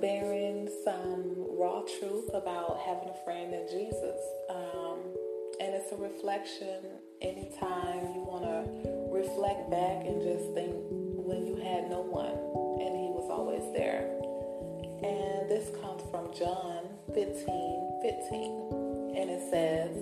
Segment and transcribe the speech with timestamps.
[0.00, 4.20] bearing some raw truth about having a friend in Jesus.
[4.48, 4.98] Um,
[5.60, 6.80] and it's a reflection
[7.20, 8.64] anytime you want to
[9.12, 10.72] reflect back and just think
[11.20, 12.32] when you had no one
[12.80, 14.08] and he was always there.
[15.04, 19.20] And this comes from John 15 15.
[19.20, 19.92] And it says,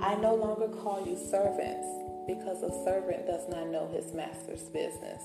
[0.00, 1.88] I no longer call you servants
[2.26, 5.20] because a servant does not know his master's business.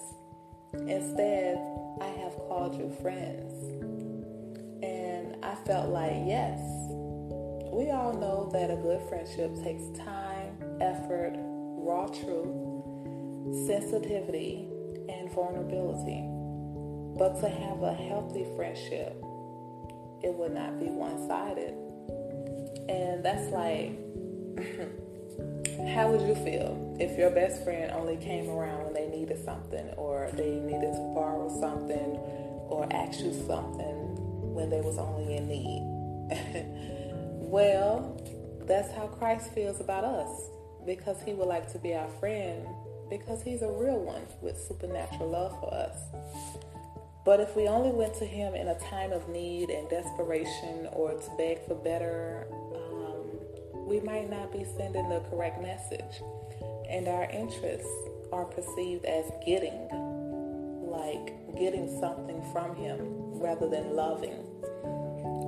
[0.73, 1.57] Instead,
[2.01, 3.53] I have called you friends.
[4.83, 6.59] And I felt like, yes,
[7.71, 14.67] we all know that a good friendship takes time, effort, raw truth, sensitivity,
[15.09, 16.23] and vulnerability.
[17.17, 19.17] But to have a healthy friendship,
[20.21, 21.73] it would not be one sided.
[22.89, 23.97] And that's like,
[25.93, 29.87] how would you feel if your best friend only came around when they needed something
[29.97, 32.17] or they needed to borrow something
[32.69, 35.81] or ask you something when they was only in need?
[37.49, 38.21] well,
[38.65, 40.49] that's how Christ feels about us
[40.85, 42.67] because he would like to be our friend
[43.09, 45.97] because he's a real one with supernatural love for us.
[47.25, 51.13] But if we only went to him in a time of need and desperation or
[51.13, 52.47] to beg for better,
[53.89, 56.21] we might not be sending the correct message.
[56.87, 57.89] And our interests
[58.31, 59.89] are perceived as getting,
[60.81, 62.99] like getting something from him
[63.39, 64.37] rather than loving,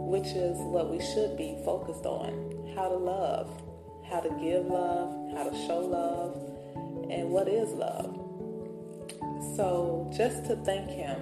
[0.10, 3.62] which is what we should be focused on how to love,
[4.10, 6.36] how to give love, how to show love,
[7.12, 8.18] and what is love.
[9.56, 11.20] So, just to thank him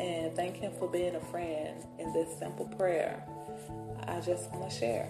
[0.00, 3.22] and thank Him for being a friend in this simple prayer,
[4.06, 5.08] I just want to share.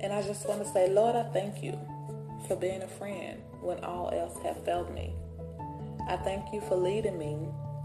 [0.00, 1.78] And I just want to say, Lord, I thank you
[2.46, 5.14] for being a friend when all else have failed me.
[6.08, 7.36] I thank you for leading me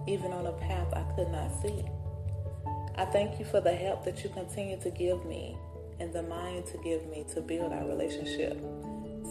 [0.07, 1.83] even on a path I could not see.
[2.95, 5.57] I thank you for the help that you continue to give me
[5.99, 8.59] and the mind to give me to build our relationship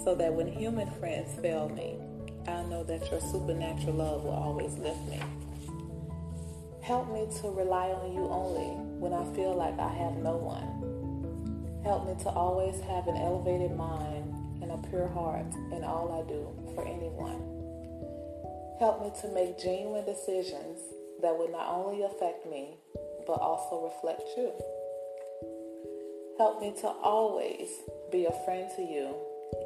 [0.05, 1.97] so that when human friends fail me,
[2.49, 5.21] I know that your supernatural love will always lift me.
[6.83, 10.92] Help me to rely on you only when I feel like I have no one.
[11.85, 14.33] Help me to always have an elevated mind
[14.63, 17.43] and a pure heart in all I do for anyone.
[18.79, 20.79] Help me to make genuine decisions
[21.23, 22.77] that would not only affect me,
[23.27, 24.53] but also reflect you.
[26.39, 27.69] Help me to always
[28.11, 29.15] be a friend to you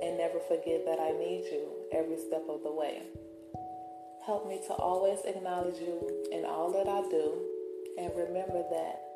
[0.03, 3.03] and never forget that I need you every step of the way.
[4.25, 7.41] Help me to always acknowledge you in all that I do
[7.99, 9.16] and remember that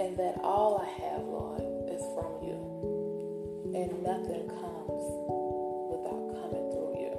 [0.00, 1.60] and that all I have, Lord,
[1.92, 2.56] is from you.
[3.76, 5.04] And nothing comes
[5.92, 7.12] without coming through you.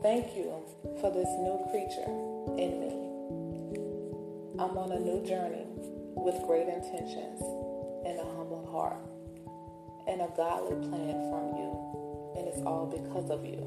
[0.00, 0.62] Thank you
[1.02, 2.06] for this new creature
[2.54, 2.94] in me.
[4.62, 5.66] I'm on a new journey
[6.14, 7.42] with great intentions
[8.06, 9.02] and a humble heart
[10.06, 11.82] and a godly plan from you
[12.38, 13.58] and it's all because of you.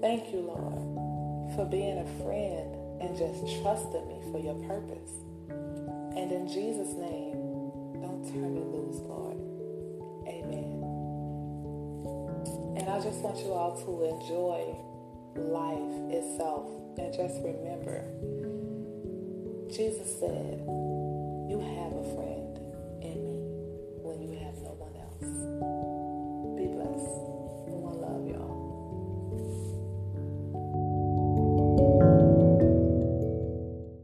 [0.00, 5.24] Thank you, Lord, for being a friend and just trusting me for your purpose.
[6.16, 7.70] And in Jesus' name,
[8.00, 9.38] don't turn me loose, Lord.
[10.28, 10.82] Amen.
[12.76, 14.76] And I just want you all to enjoy
[15.36, 18.04] life itself and just remember
[19.74, 20.62] Jesus said,
[21.48, 22.58] You have a friend
[23.02, 23.40] in me
[24.02, 25.93] when you have no one else.